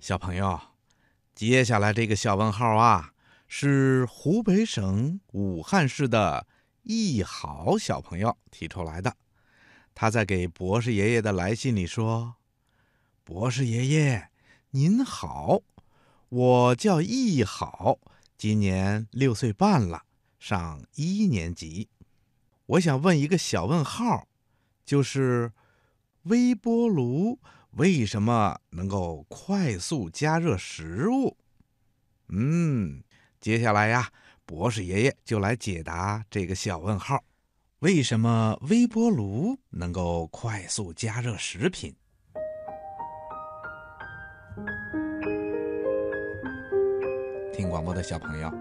[0.00, 0.58] 小朋友，
[1.34, 3.12] 接下来这个小问号啊，
[3.46, 6.46] 是湖北省武汉市的
[6.84, 9.14] 易好小朋友提出来的。
[9.94, 12.36] 他在给博士爷爷的来信里说
[13.24, 14.30] ：“博士爷爷，
[14.70, 15.60] 您好，
[16.30, 17.98] 我叫易好，
[18.38, 20.04] 今年六岁半了，
[20.38, 21.90] 上一年级。
[22.64, 24.26] 我想问一个小问号，
[24.86, 25.52] 就是
[26.22, 27.38] 微波炉。”
[27.72, 31.36] 为什么能够快速加热食物？
[32.28, 33.02] 嗯，
[33.40, 34.10] 接下来呀，
[34.44, 37.22] 博士爷爷就来解答这个小问号：
[37.78, 41.94] 为什么微波炉能够快速加热食品？
[47.52, 48.52] 听广播的小朋友，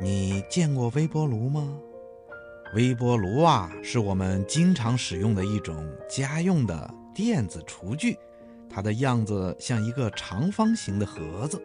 [0.00, 1.78] 你见过微波炉吗？
[2.74, 8.18] 微波炉啊，是我们经常使用的一种家用的电子厨具。
[8.70, 11.60] 它的样子像一个长方形的盒子，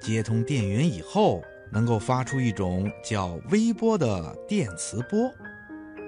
[0.00, 5.30] 接通电源以后，能够发出一种叫微波的电磁波。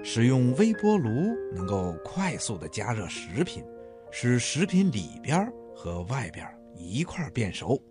[0.03, 3.63] 使用微波炉能够快速的加热食品，
[4.11, 7.81] 使食品里边和外边一块变熟。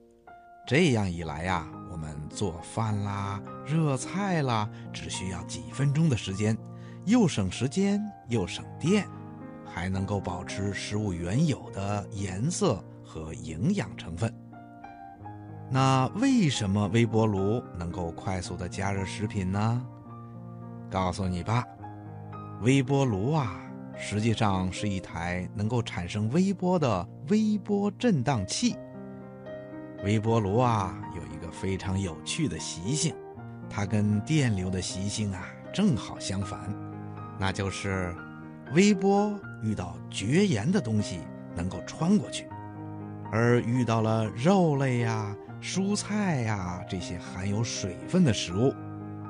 [0.64, 6.56] 这样一来呀，我们做饭啦、热菜啦，只需要几分钟的时间，
[7.04, 9.08] 又省时间又省电。
[9.74, 14.32] 还能够保持食物原有的颜色和营养成分。
[15.68, 19.84] 那为什么微波炉能够快速的加热食品呢？
[20.88, 21.64] 告诉你吧，
[22.60, 23.60] 微波炉啊，
[23.96, 28.76] 实际上是一台能够产生微波的微波振荡器。
[30.04, 33.12] 微波炉啊，有一个非常有趣的习性，
[33.68, 36.72] 它跟电流的习性啊正好相反，
[37.40, 38.14] 那就是
[38.72, 39.38] 微波。
[39.62, 41.20] 遇到绝缘的东西
[41.56, 42.46] 能够穿过去，
[43.32, 48.74] 而遇到了肉类呀、蔬菜呀这些含有水分的食物，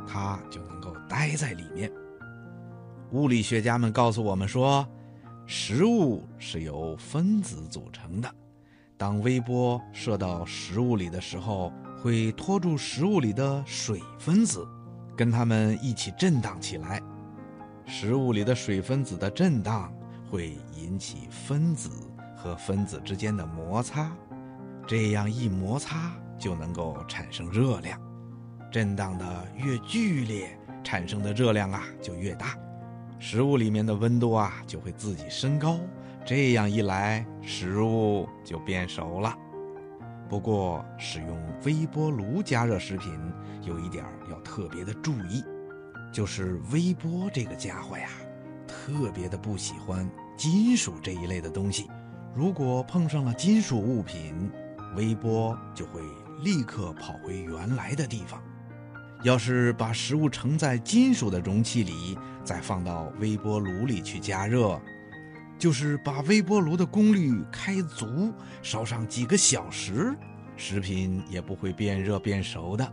[0.08, 1.88] 它就能够待在里面。
[3.12, 4.84] 物理学家们告诉我们说，
[5.46, 8.28] 食物是由分子组成的。
[8.96, 14.66] 当微波射到食物里的时候，会拖住食物里的水分子，
[15.16, 17.00] 跟它们一起震荡起来。
[17.86, 19.92] 食物里的水分子的震荡。
[20.30, 21.88] 会引起分子
[22.36, 24.10] 和分子之间的摩擦，
[24.84, 28.00] 这样一摩擦就能够产生热量。
[28.72, 32.58] 震荡的越剧烈，产生的热量啊就越大，
[33.20, 35.78] 食物里面的温度啊就会自己升高。
[36.24, 39.32] 这样一来，食物就变熟了。
[40.28, 43.12] 不过，使用微波炉加热食品
[43.62, 45.44] 有一点要特别的注意，
[46.14, 48.08] 就是微波这个家伙呀，
[48.68, 50.08] 特别的不喜欢。
[50.36, 51.90] 金属这一类的东西，
[52.36, 54.48] 如果碰上了金属物品，
[54.94, 56.00] 微波就会
[56.44, 58.40] 立刻跑回原来的地方。
[59.24, 64.80] 要是把食物盛在金属的容器里，再放到微波炉里去加热，
[65.58, 68.32] 就是把微波炉的功率开足，
[68.62, 70.16] 烧上几个小时，
[70.56, 72.92] 食品也不会变热变熟的。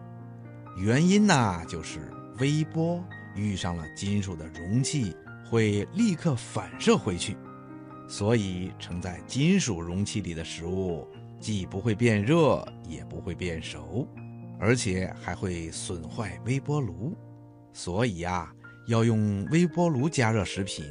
[0.76, 2.12] 原因呢，就是
[2.42, 3.02] 微波
[3.34, 5.16] 遇上了金属的容器。
[5.50, 7.36] 会立刻反射回去，
[8.08, 11.06] 所以盛在金属容器里的食物
[11.42, 14.08] 既不会变热，也不会变熟，
[14.58, 17.14] 而且还会损坏微波炉。
[17.74, 18.50] 所以呀，
[18.88, 20.86] 要用微波炉加热食品，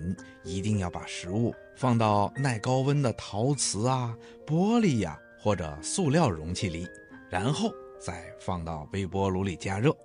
[0.44, 4.14] 一定要把食物放到耐高温的陶瓷啊、
[4.46, 6.86] 玻璃呀或者塑料容器里，
[7.30, 9.96] 然后再放到微波炉里加热。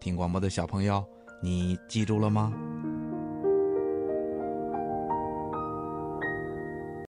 [0.00, 1.04] 听广播的小朋友，
[1.42, 2.52] 你记住了吗？